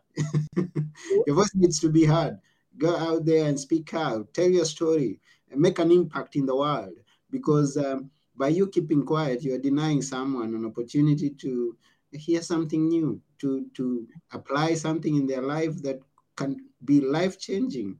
[0.57, 2.39] your voice needs to be heard.
[2.79, 4.33] Go out there and speak out.
[4.33, 6.95] Tell your story and make an impact in the world.
[7.31, 11.77] Because um, by you keeping quiet, you're denying someone an opportunity to
[12.13, 16.01] hear something new, to to apply something in their life that
[16.37, 17.99] can be life changing.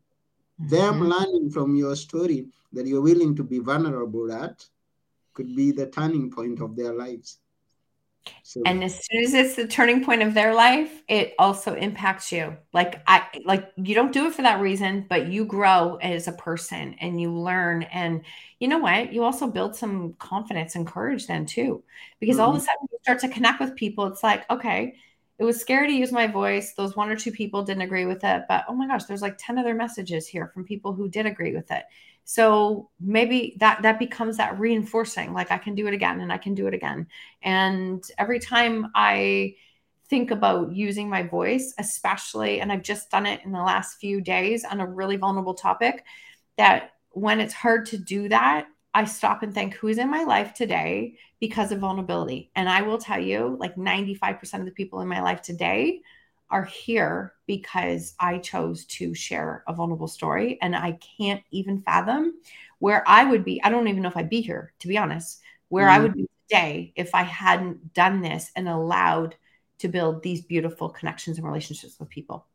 [0.61, 0.75] Mm-hmm.
[0.75, 4.65] Them learning from your story that you're willing to be vulnerable at
[5.35, 7.39] could be the turning point of their lives.
[8.43, 12.33] So, and as soon as it's the turning point of their life, it also impacts
[12.33, 12.57] you.
[12.73, 16.33] Like I like you don't do it for that reason, but you grow as a
[16.33, 18.23] person and you learn and
[18.59, 19.13] you know what?
[19.13, 21.85] You also build some confidence and courage then too.
[22.19, 22.43] Because mm-hmm.
[22.43, 22.65] all of a mm-hmm.
[22.65, 24.07] sudden you start to connect with people.
[24.07, 24.97] It's like, okay,
[25.39, 26.73] it was scary to use my voice.
[26.73, 29.37] Those one or two people didn't agree with it, but oh my gosh, there's like
[29.39, 31.85] 10 other messages here from people who did agree with it.
[32.25, 36.39] So maybe that that becomes that reinforcing like I can do it again and I
[36.39, 37.07] can do it again.
[37.43, 39.55] And every time I
[40.09, 44.21] think about using my voice, especially and I've just done it in the last few
[44.21, 46.05] days on a really vulnerable topic
[46.57, 50.55] that when it's hard to do that, I stop and think who's in my life
[50.55, 52.51] today because of vulnerability.
[52.55, 56.01] And I will tell you, like 95% of the people in my life today
[56.51, 60.59] are here because I chose to share a vulnerable story.
[60.63, 62.35] And I can't even fathom
[62.79, 63.63] where I would be.
[63.63, 65.93] I don't even know if I'd be here, to be honest, where mm.
[65.93, 69.35] I would be today if I hadn't done this and allowed
[69.79, 72.47] to build these beautiful connections and relationships with people.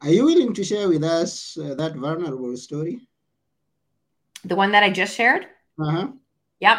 [0.00, 3.00] Are you willing to share with us uh, that vulnerable story?
[4.44, 5.46] The one that I just shared?
[5.78, 6.08] Uh-huh.
[6.60, 6.78] Yep.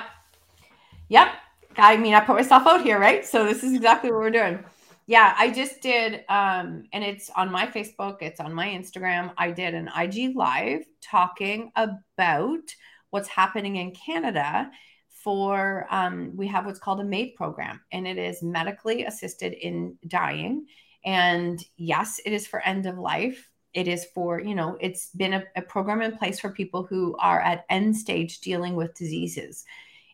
[1.09, 1.29] Yep.
[1.77, 3.25] I mean, I put myself out here, right?
[3.25, 4.63] So this is exactly what we're doing.
[5.07, 9.33] Yeah, I just did um and it's on my Facebook, it's on my Instagram.
[9.37, 12.75] I did an IG live talking about
[13.09, 14.69] what's happening in Canada
[15.09, 19.97] for um we have what's called a MAID program and it is medically assisted in
[20.07, 20.67] dying
[21.03, 25.33] and yes, it is for end of life it is for you know it's been
[25.33, 29.63] a, a, program in place for people who are at end stage dealing with diseases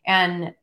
[0.05, 0.53] and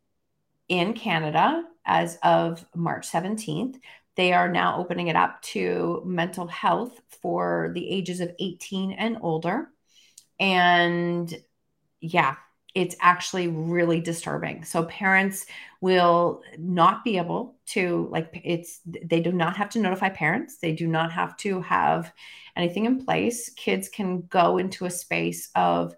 [0.69, 3.77] in canada as of march 17th
[4.15, 9.19] they are now opening it up to mental health for the ages of 18 and
[9.23, 9.69] older
[10.39, 11.35] and
[12.01, 12.37] yeah
[12.75, 14.65] it's actually really disturbing.
[14.65, 15.47] So parents
[15.81, 20.59] will not be able to like it's they do not have to notify parents.
[20.59, 22.13] They do not have to have
[22.57, 23.51] anything in place.
[23.51, 25.95] Kids can go into a space of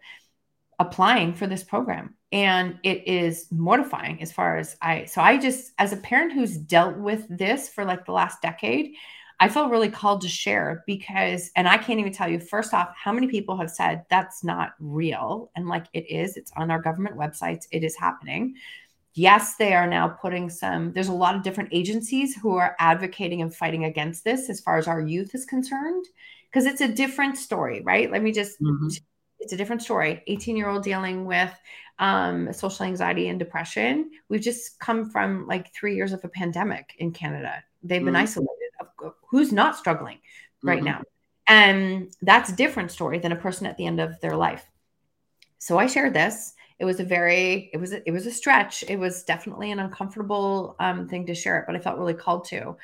[0.78, 5.72] applying for this program and it is mortifying as far as I so I just
[5.78, 8.94] as a parent who's dealt with this for like the last decade,
[9.38, 12.92] I felt really called to share because, and I can't even tell you, first off,
[12.96, 15.50] how many people have said that's not real.
[15.54, 18.54] And like it is, it's on our government websites, it is happening.
[19.14, 23.42] Yes, they are now putting some, there's a lot of different agencies who are advocating
[23.42, 26.04] and fighting against this as far as our youth is concerned,
[26.50, 28.10] because it's a different story, right?
[28.10, 28.88] Let me just, mm-hmm.
[29.38, 30.22] it's a different story.
[30.26, 31.52] 18 year old dealing with
[31.98, 34.10] um, social anxiety and depression.
[34.28, 37.62] We've just come from like three years of a pandemic in Canada.
[37.82, 38.22] They've been mm-hmm.
[38.22, 38.64] isolated
[39.28, 40.18] who's not struggling
[40.62, 40.86] right mm-hmm.
[40.86, 41.02] now
[41.46, 44.64] and that's a different story than a person at the end of their life
[45.58, 48.84] so i shared this it was a very it was a, it was a stretch
[48.88, 52.44] it was definitely an uncomfortable um, thing to share it but i felt really called
[52.44, 52.76] to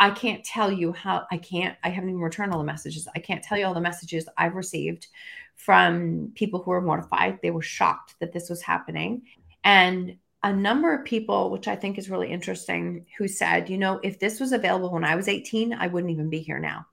[0.00, 3.18] i can't tell you how i can't i haven't even returned all the messages i
[3.18, 5.08] can't tell you all the messages i've received
[5.56, 9.22] from people who were mortified they were shocked that this was happening
[9.64, 13.98] and a number of people, which I think is really interesting, who said, you know,
[14.02, 16.86] if this was available when I was 18, I wouldn't even be here now.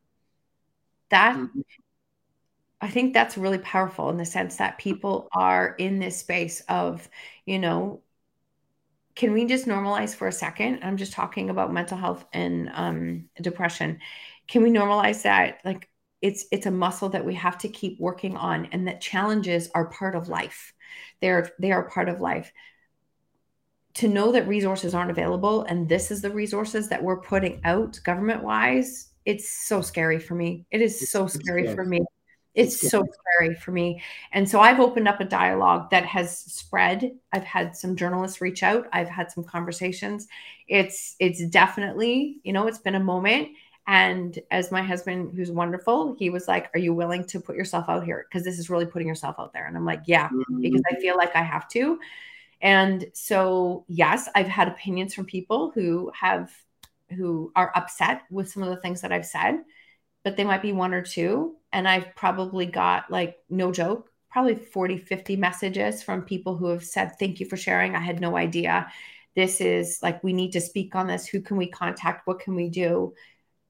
[1.09, 1.61] That mm-hmm.
[2.81, 7.07] I think that's really powerful in the sense that people are in this space of,
[7.45, 8.01] you know,
[9.15, 10.79] can we just normalize for a second?
[10.83, 13.99] I'm just talking about mental health and um, depression.
[14.47, 15.61] Can we normalize that?
[15.63, 15.89] Like
[16.21, 19.85] it's it's a muscle that we have to keep working on, and that challenges are
[19.85, 20.73] part of life.
[21.21, 22.51] They're they are part of life
[23.95, 27.99] to know that resources aren't available and this is the resources that we're putting out
[28.03, 32.01] government wise it's so scary for me it is so scary for me
[32.55, 37.11] it's so scary for me and so i've opened up a dialogue that has spread
[37.33, 40.27] i've had some journalists reach out i've had some conversations
[40.67, 43.49] it's it's definitely you know it's been a moment
[43.87, 47.85] And as my husband, who's wonderful, he was like, Are you willing to put yourself
[47.87, 48.25] out here?
[48.27, 49.67] Because this is really putting yourself out there.
[49.67, 50.61] And I'm like, Yeah, mm-hmm.
[50.61, 51.99] because I feel like I have to.
[52.61, 56.51] And so, yes, I've had opinions from people who have,
[57.15, 59.59] who are upset with some of the things that I've said,
[60.23, 61.55] but they might be one or two.
[61.75, 66.85] And I've probably got like, no joke, probably 40, 50 messages from people who have
[66.85, 67.97] said, Thank you for sharing.
[67.97, 68.87] I had no idea.
[69.35, 71.27] This is like, we need to speak on this.
[71.27, 72.25] Who can we contact?
[72.25, 73.13] What can we do?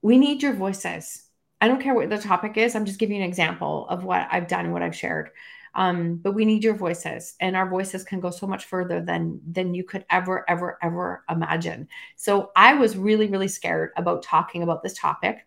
[0.02, 1.24] We need your voices.
[1.60, 2.76] I don't care what the topic is.
[2.76, 5.30] I'm just giving you an example of what I've done, what I've shared.
[5.74, 9.40] Um, but we need your voices, and our voices can go so much further than
[9.50, 11.88] than you could ever, ever, ever imagine.
[12.14, 15.46] So I was really, really scared about talking about this topic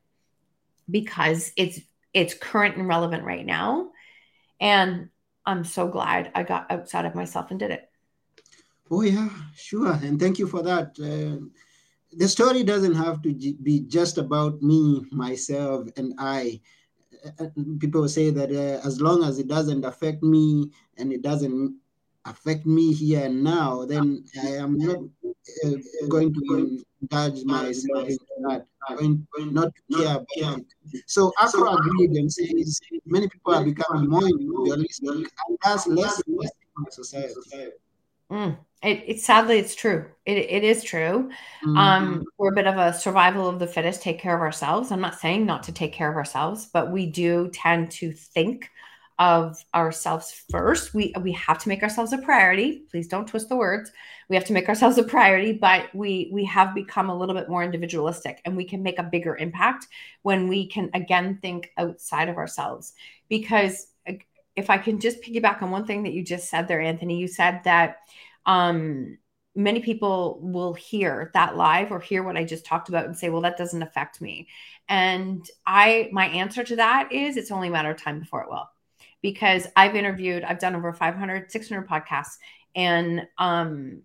[0.89, 1.79] because it's
[2.13, 3.89] it's current and relevant right now,
[4.59, 5.09] and
[5.45, 7.89] I'm so glad I got outside of myself and did it.
[8.91, 10.97] Oh yeah, sure, and thank you for that.
[10.99, 11.45] Uh,
[12.11, 16.61] the story doesn't have to be just about me, myself, and I.
[17.37, 17.47] Uh,
[17.79, 21.75] people say that uh, as long as it doesn't affect me and it doesn't
[22.29, 24.97] affect me here and now, then I am not
[25.65, 25.71] uh,
[26.07, 28.65] going to indulge myself in that.
[28.87, 31.03] I'm going not to care about it.
[31.07, 36.37] So Afro agreed and says many people are becoming more individualistic and that's less and
[36.37, 36.51] less
[36.91, 37.33] society.
[38.31, 38.57] Mm.
[38.81, 40.05] It, it, sadly it's true.
[40.25, 41.29] It, it is true.
[41.65, 41.77] Mm-hmm.
[41.77, 44.01] Um, we're a bit of a survival of the fittest.
[44.01, 44.91] Take care of ourselves.
[44.91, 48.69] I'm not saying not to take care of ourselves, but we do tend to think
[49.19, 50.93] of ourselves first.
[50.93, 52.85] We we have to make ourselves a priority.
[52.89, 53.91] Please don't twist the words.
[54.29, 57.49] We have to make ourselves a priority, but we we have become a little bit
[57.49, 59.87] more individualistic, and we can make a bigger impact
[60.21, 62.93] when we can again think outside of ourselves.
[63.27, 63.87] Because
[64.55, 67.27] if I can just piggyback on one thing that you just said there, Anthony, you
[67.27, 67.97] said that
[68.45, 69.17] um,
[69.55, 73.29] many people will hear that live or hear what I just talked about and say,
[73.29, 74.47] well, that doesn't affect me.
[74.87, 78.49] And I, my answer to that is it's only a matter of time before it
[78.49, 78.69] will.
[79.21, 82.37] Because I've interviewed, I've done over 500, 600 podcasts,
[82.75, 84.03] and um,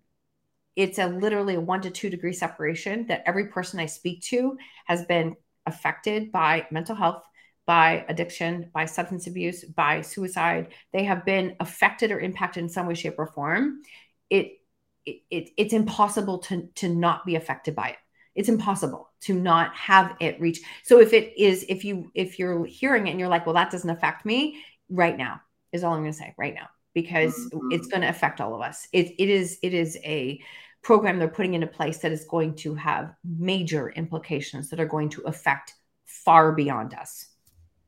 [0.75, 4.57] it's a literally a one to two degree separation that every person I speak to
[4.85, 7.23] has been affected by mental health,
[7.65, 10.73] by addiction, by substance abuse, by suicide.
[10.91, 13.81] They have been affected or impacted in some way, shape, or form.
[14.29, 14.59] It,
[15.05, 17.97] it, it's impossible to to not be affected by it.
[18.35, 20.59] It's impossible to not have it reach.
[20.83, 23.71] So if it is if you if you're hearing it and you're like well that
[23.71, 27.71] doesn't affect me right now is all i'm going to say right now because mm-hmm.
[27.71, 30.39] it's going to affect all of us it, it is it is a
[30.81, 35.09] program they're putting into place that is going to have major implications that are going
[35.09, 35.73] to affect
[36.05, 37.27] far beyond us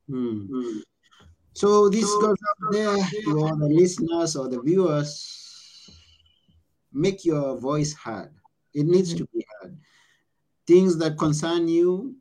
[0.10, 0.80] mm-hmm.
[1.54, 5.48] so this so, goes out there to all the listeners or the viewers
[6.98, 8.32] make your voice heard.
[8.74, 9.26] It needs mm-hmm.
[9.26, 9.78] to be heard.
[10.66, 12.16] Things that concern you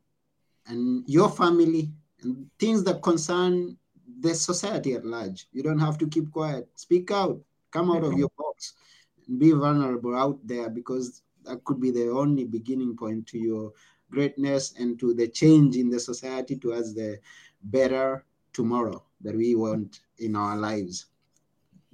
[0.67, 3.77] and your family, and things that concern
[4.19, 5.47] the society at large.
[5.51, 6.67] You don't have to keep quiet.
[6.75, 7.39] Speak out.
[7.71, 8.73] Come out of your box.
[9.27, 13.73] And be vulnerable out there because that could be the only beginning point to your
[14.09, 17.19] greatness and to the change in the society towards the
[17.63, 21.07] better tomorrow that we want in our lives.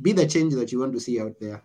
[0.01, 1.63] Be the change that you want to see out there.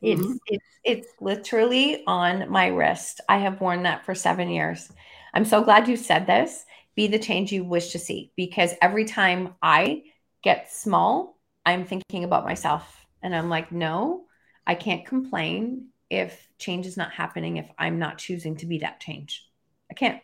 [0.00, 0.34] It's mm-hmm.
[0.46, 3.20] it's it's literally on my wrist.
[3.28, 4.92] I have worn that for seven years.
[5.34, 6.64] I'm so glad you said this.
[6.98, 10.02] Be the change you wish to see because every time I
[10.42, 14.24] get small, I'm thinking about myself and I'm like, no,
[14.66, 18.98] I can't complain if change is not happening if I'm not choosing to be that
[18.98, 19.48] change.
[19.88, 20.20] I can't.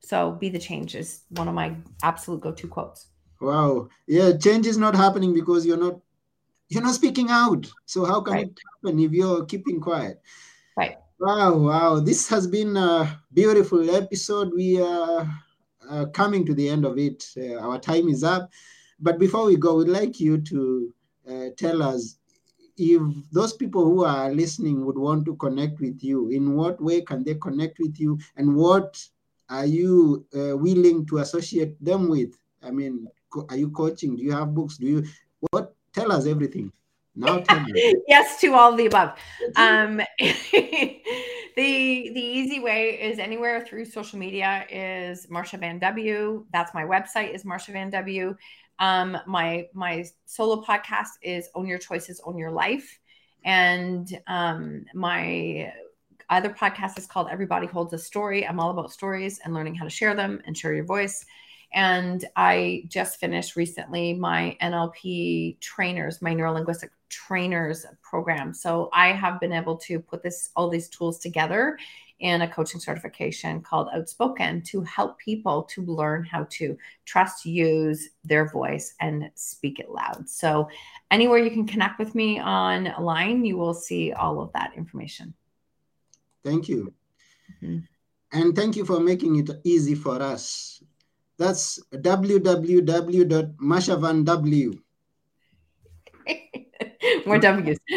[0.00, 3.06] So be the change is one of my absolute go-to quotes.
[3.40, 3.88] Wow.
[4.06, 5.98] Yeah, change is not happening because you're not
[6.68, 7.66] you're not speaking out.
[7.86, 8.46] So how can right.
[8.48, 10.20] it happen if you're keeping quiet?
[10.76, 10.98] Right.
[11.18, 12.00] Wow, wow.
[12.00, 14.52] This has been a beautiful episode.
[14.54, 15.26] We are
[15.88, 17.26] uh, coming to the end of it.
[17.36, 18.50] Uh, our time is up.
[19.00, 20.94] But before we go, we'd like you to
[21.28, 22.18] uh, tell us
[22.76, 27.00] if those people who are listening would want to connect with you, in what way
[27.00, 28.18] can they connect with you?
[28.36, 29.04] And what
[29.50, 32.38] are you uh, willing to associate them with?
[32.62, 33.08] I mean,
[33.48, 34.16] are you coaching?
[34.16, 34.78] Do you have books?
[34.78, 35.04] Do you
[35.50, 36.72] what Tell us everything.
[37.16, 37.94] Now tell me.
[38.06, 39.18] yes to all of the above.
[39.56, 40.00] Um,
[41.58, 46.46] the the easy way is anywhere through social media is Marsha Van W.
[46.52, 48.36] That's my website is Marsha Van W.
[48.78, 53.00] Um, my my solo podcast is Own Your Choices, Own Your Life,
[53.44, 55.72] and um, my
[56.30, 58.46] other podcast is called Everybody Holds a Story.
[58.46, 61.26] I'm all about stories and learning how to share them and share your voice.
[61.72, 68.54] And I just finished recently my NLP trainers, my neurolinguistic trainers program.
[68.54, 71.78] So I have been able to put this all these tools together
[72.20, 78.08] in a coaching certification called Outspoken to help people to learn how to trust, use
[78.24, 80.28] their voice, and speak it loud.
[80.28, 80.68] So,
[81.10, 85.34] anywhere you can connect with me online, you will see all of that information.
[86.44, 86.92] Thank you.
[87.62, 87.78] Mm-hmm.
[88.32, 90.82] And thank you for making it easy for us.
[91.38, 94.78] That's www.mashavanw.
[97.26, 97.78] More W's.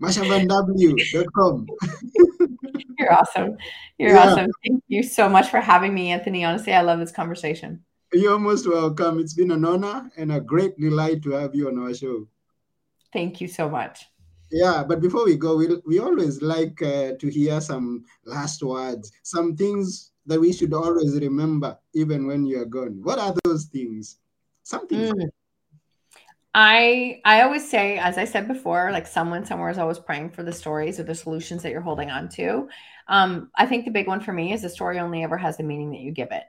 [0.00, 1.66] mashavanw.com.
[2.98, 3.56] You're awesome.
[3.98, 4.30] You're yeah.
[4.30, 4.50] awesome.
[4.66, 6.44] Thank you so much for having me, Anthony.
[6.44, 7.82] Honestly, I love this conversation.
[8.12, 9.20] You're most welcome.
[9.20, 12.26] It's been an honor and a great delight to have you on our show.
[13.12, 14.06] Thank you so much.
[14.50, 19.12] Yeah, but before we go, we, we always like uh, to hear some last words,
[19.22, 23.00] some things that we should always remember, even when you are gone.
[23.02, 24.18] What are those things?
[24.64, 25.12] Something.
[25.12, 25.28] Mm.
[26.54, 30.42] I I always say, as I said before, like someone somewhere is always praying for
[30.42, 32.68] the stories or the solutions that you're holding on to.
[33.08, 35.62] Um, I think the big one for me is the story only ever has the
[35.62, 36.44] meaning that you give it.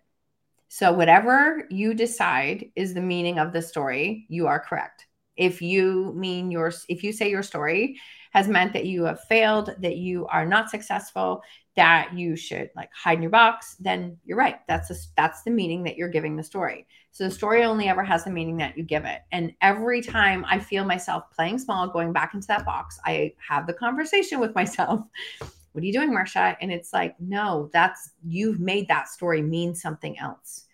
[0.70, 6.14] So whatever you decide is the meaning of the story, you are correct if you
[6.16, 8.00] mean your if you say your story
[8.34, 11.42] has meant that you have failed that you are not successful
[11.76, 15.52] that you should like hide in your box then you're right that's a, that's the
[15.52, 18.78] meaning that you're giving the story so the story only ever has the meaning that
[18.78, 22.66] you give it and every time i feel myself playing small going back into that
[22.66, 25.02] box i have the conversation with myself
[25.40, 29.76] what are you doing marsha and it's like no that's you've made that story mean
[29.76, 30.66] something else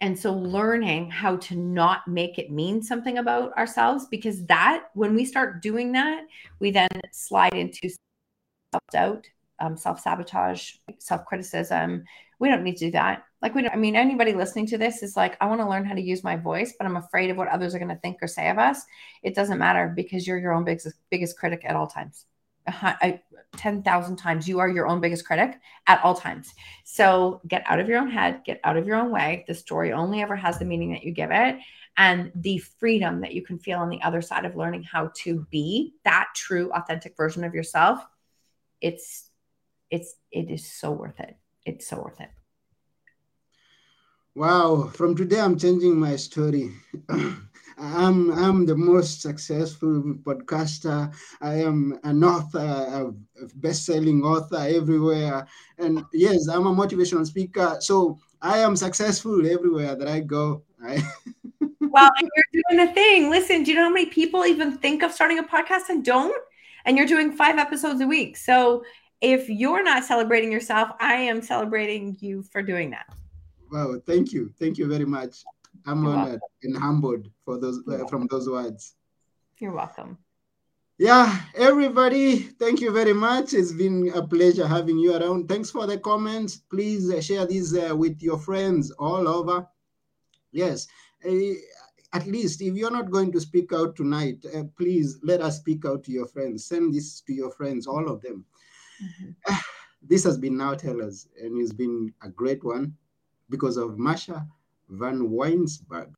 [0.00, 5.14] and so learning how to not make it mean something about ourselves, because that, when
[5.14, 6.24] we start doing that,
[6.60, 7.88] we then slide into
[8.72, 9.26] self doubt,
[9.58, 12.04] um, self sabotage, self criticism.
[12.38, 13.24] We don't need to do that.
[13.42, 15.84] Like, we don't, I mean, anybody listening to this is like, I want to learn
[15.84, 18.18] how to use my voice, but I'm afraid of what others are going to think
[18.22, 18.82] or say of us.
[19.22, 22.24] It doesn't matter because you're your own biggest, biggest critic at all times.
[23.56, 24.48] 10,000 times.
[24.48, 26.52] You are your own biggest critic at all times.
[26.84, 29.44] So get out of your own head, get out of your own way.
[29.46, 31.58] The story only ever has the meaning that you give it
[31.96, 35.46] and the freedom that you can feel on the other side of learning how to
[35.50, 38.00] be that true authentic version of yourself.
[38.80, 39.30] It's
[39.90, 41.36] it's it is so worth it.
[41.64, 42.30] It's so worth it.
[44.36, 46.70] Wow, from today I'm changing my story.
[47.78, 51.10] I'm I'm the most successful podcaster.
[51.40, 55.46] I am an author, a best-selling author everywhere.
[55.78, 57.78] And yes, I'm a motivational speaker.
[57.80, 60.64] So I am successful everywhere that I go.
[60.84, 61.02] I
[61.80, 63.30] well, you're doing the thing.
[63.30, 66.36] Listen, do you know how many people even think of starting a podcast and don't?
[66.84, 68.36] And you're doing five episodes a week.
[68.36, 68.84] So
[69.22, 73.06] if you're not celebrating yourself, I am celebrating you for doing that.
[73.70, 74.52] Wow, thank you.
[74.58, 75.44] Thank you very much.
[75.86, 76.48] I'm You're honored welcome.
[76.62, 78.94] and humbled for those uh, from those words.
[79.58, 80.18] You're welcome.
[80.98, 83.52] Yeah, everybody, thank you very much.
[83.52, 85.46] It's been a pleasure having you around.
[85.46, 86.56] Thanks for the comments.
[86.56, 89.66] Please uh, share these uh, with your friends all over.
[90.52, 90.86] Yes,
[91.28, 91.52] uh,
[92.14, 95.84] at least if you're not going to speak out tonight, uh, please let us speak
[95.84, 96.64] out to your friends.
[96.64, 98.46] Send this to your friends, all of them.
[99.02, 99.54] Mm-hmm.
[100.08, 102.96] this has been Now Tell Us, and it's been a great one
[103.48, 104.46] because of Marsha
[104.92, 106.12] Vanwynsberghe.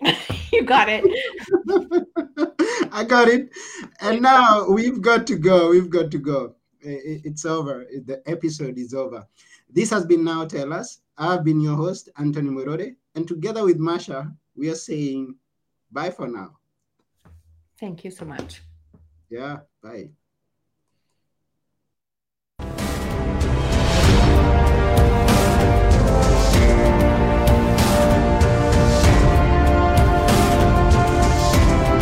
[0.52, 1.04] you got it.
[2.92, 3.50] I got it.
[4.00, 5.70] And now we've got to go.
[5.70, 6.56] We've got to go.
[6.80, 7.86] It's over.
[8.04, 9.26] The episode is over.
[9.70, 11.00] This has been Now Tell Us.
[11.16, 12.94] I've been your host, Anthony Morore.
[13.14, 15.36] And together with Marsha, we are saying
[15.90, 16.56] bye for now.
[17.78, 18.62] Thank you so much.
[19.30, 20.10] Yeah, bye.